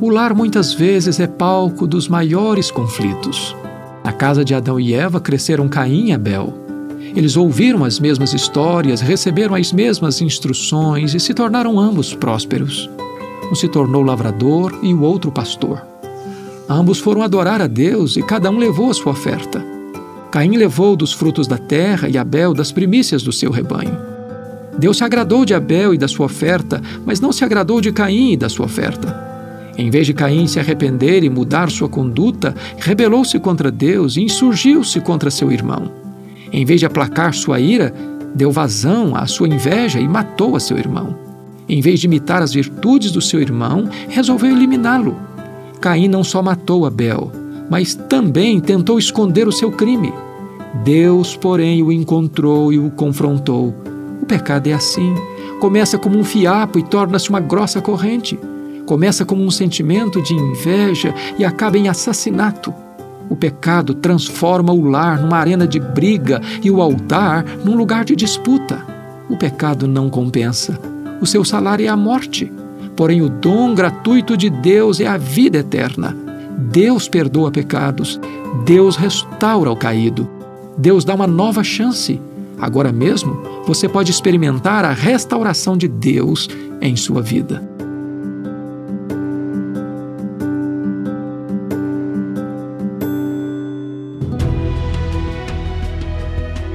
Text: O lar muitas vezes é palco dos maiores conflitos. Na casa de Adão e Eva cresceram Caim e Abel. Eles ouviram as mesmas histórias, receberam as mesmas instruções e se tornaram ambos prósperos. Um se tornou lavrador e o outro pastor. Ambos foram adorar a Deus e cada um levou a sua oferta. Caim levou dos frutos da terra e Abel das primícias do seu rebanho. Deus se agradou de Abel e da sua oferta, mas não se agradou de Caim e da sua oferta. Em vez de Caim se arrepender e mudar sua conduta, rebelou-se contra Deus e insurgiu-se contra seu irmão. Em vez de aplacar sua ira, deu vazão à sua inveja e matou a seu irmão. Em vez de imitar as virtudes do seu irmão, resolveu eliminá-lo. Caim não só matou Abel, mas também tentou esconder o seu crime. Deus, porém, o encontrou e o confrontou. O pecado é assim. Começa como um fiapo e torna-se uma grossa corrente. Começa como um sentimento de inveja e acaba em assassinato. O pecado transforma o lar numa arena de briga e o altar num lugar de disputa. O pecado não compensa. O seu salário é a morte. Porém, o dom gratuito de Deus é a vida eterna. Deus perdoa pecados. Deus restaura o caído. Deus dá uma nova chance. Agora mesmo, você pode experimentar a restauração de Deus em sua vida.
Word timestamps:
O 0.00 0.10
lar 0.10 0.32
muitas 0.32 0.72
vezes 0.72 1.18
é 1.18 1.26
palco 1.26 1.84
dos 1.84 2.06
maiores 2.06 2.70
conflitos. 2.70 3.56
Na 4.04 4.12
casa 4.12 4.44
de 4.44 4.54
Adão 4.54 4.78
e 4.78 4.94
Eva 4.94 5.20
cresceram 5.20 5.68
Caim 5.68 6.10
e 6.10 6.12
Abel. 6.12 6.54
Eles 7.16 7.36
ouviram 7.36 7.82
as 7.82 7.98
mesmas 7.98 8.32
histórias, 8.32 9.00
receberam 9.00 9.56
as 9.56 9.72
mesmas 9.72 10.22
instruções 10.22 11.14
e 11.14 11.20
se 11.20 11.34
tornaram 11.34 11.80
ambos 11.80 12.14
prósperos. 12.14 12.88
Um 13.50 13.56
se 13.56 13.66
tornou 13.66 14.02
lavrador 14.02 14.78
e 14.84 14.94
o 14.94 15.02
outro 15.02 15.32
pastor. 15.32 15.82
Ambos 16.68 17.00
foram 17.00 17.22
adorar 17.22 17.60
a 17.60 17.66
Deus 17.66 18.16
e 18.16 18.22
cada 18.22 18.50
um 18.50 18.58
levou 18.58 18.90
a 18.90 18.94
sua 18.94 19.10
oferta. 19.10 19.64
Caim 20.30 20.56
levou 20.56 20.94
dos 20.94 21.12
frutos 21.12 21.48
da 21.48 21.58
terra 21.58 22.08
e 22.08 22.16
Abel 22.16 22.54
das 22.54 22.70
primícias 22.70 23.24
do 23.24 23.32
seu 23.32 23.50
rebanho. 23.50 23.98
Deus 24.78 24.98
se 24.98 25.02
agradou 25.02 25.44
de 25.44 25.54
Abel 25.54 25.92
e 25.92 25.98
da 25.98 26.06
sua 26.06 26.26
oferta, 26.26 26.80
mas 27.04 27.18
não 27.18 27.32
se 27.32 27.42
agradou 27.42 27.80
de 27.80 27.90
Caim 27.90 28.34
e 28.34 28.36
da 28.36 28.48
sua 28.48 28.66
oferta. 28.66 29.37
Em 29.78 29.90
vez 29.90 30.08
de 30.08 30.12
Caim 30.12 30.48
se 30.48 30.58
arrepender 30.58 31.22
e 31.22 31.30
mudar 31.30 31.70
sua 31.70 31.88
conduta, 31.88 32.52
rebelou-se 32.78 33.38
contra 33.38 33.70
Deus 33.70 34.16
e 34.16 34.22
insurgiu-se 34.22 35.00
contra 35.00 35.30
seu 35.30 35.52
irmão. 35.52 35.92
Em 36.52 36.64
vez 36.64 36.80
de 36.80 36.86
aplacar 36.86 37.32
sua 37.32 37.60
ira, 37.60 37.94
deu 38.34 38.50
vazão 38.50 39.14
à 39.14 39.24
sua 39.26 39.46
inveja 39.46 40.00
e 40.00 40.08
matou 40.08 40.56
a 40.56 40.60
seu 40.60 40.76
irmão. 40.76 41.16
Em 41.68 41.80
vez 41.80 42.00
de 42.00 42.06
imitar 42.06 42.42
as 42.42 42.52
virtudes 42.52 43.12
do 43.12 43.20
seu 43.20 43.40
irmão, 43.40 43.88
resolveu 44.08 44.50
eliminá-lo. 44.50 45.16
Caim 45.80 46.08
não 46.08 46.24
só 46.24 46.42
matou 46.42 46.84
Abel, 46.84 47.30
mas 47.70 47.94
também 47.94 48.58
tentou 48.58 48.98
esconder 48.98 49.46
o 49.46 49.52
seu 49.52 49.70
crime. 49.70 50.12
Deus, 50.82 51.36
porém, 51.36 51.84
o 51.84 51.92
encontrou 51.92 52.72
e 52.72 52.78
o 52.80 52.90
confrontou. 52.90 53.72
O 54.20 54.26
pecado 54.26 54.66
é 54.66 54.72
assim. 54.72 55.14
Começa 55.60 55.96
como 55.98 56.18
um 56.18 56.24
fiapo 56.24 56.80
e 56.80 56.82
torna-se 56.82 57.30
uma 57.30 57.40
grossa 57.40 57.80
corrente. 57.80 58.36
Começa 58.88 59.22
como 59.22 59.44
um 59.44 59.50
sentimento 59.50 60.22
de 60.22 60.32
inveja 60.32 61.14
e 61.38 61.44
acaba 61.44 61.76
em 61.76 61.90
assassinato. 61.90 62.72
O 63.28 63.36
pecado 63.36 63.92
transforma 63.92 64.72
o 64.72 64.82
lar 64.82 65.20
numa 65.20 65.36
arena 65.36 65.68
de 65.68 65.78
briga 65.78 66.40
e 66.64 66.70
o 66.70 66.80
altar 66.80 67.44
num 67.62 67.76
lugar 67.76 68.02
de 68.02 68.16
disputa. 68.16 68.82
O 69.28 69.36
pecado 69.36 69.86
não 69.86 70.08
compensa. 70.08 70.80
O 71.20 71.26
seu 71.26 71.44
salário 71.44 71.84
é 71.84 71.88
a 71.90 71.96
morte. 71.98 72.50
Porém, 72.96 73.20
o 73.20 73.28
dom 73.28 73.74
gratuito 73.74 74.38
de 74.38 74.48
Deus 74.48 75.00
é 75.00 75.06
a 75.06 75.18
vida 75.18 75.58
eterna. 75.58 76.16
Deus 76.56 77.10
perdoa 77.10 77.50
pecados. 77.50 78.18
Deus 78.64 78.96
restaura 78.96 79.70
o 79.70 79.76
caído. 79.76 80.26
Deus 80.78 81.04
dá 81.04 81.14
uma 81.14 81.26
nova 81.26 81.62
chance. 81.62 82.18
Agora 82.58 82.90
mesmo, 82.90 83.38
você 83.66 83.86
pode 83.86 84.10
experimentar 84.10 84.82
a 84.86 84.92
restauração 84.92 85.76
de 85.76 85.88
Deus 85.88 86.48
em 86.80 86.96
sua 86.96 87.20
vida. 87.20 87.67